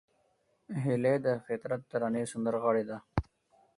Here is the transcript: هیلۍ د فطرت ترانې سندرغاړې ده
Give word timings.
هیلۍ 0.83 1.15
د 1.25 1.27
فطرت 1.45 1.81
ترانې 1.91 2.23
سندرغاړې 2.31 2.83
ده 2.89 2.97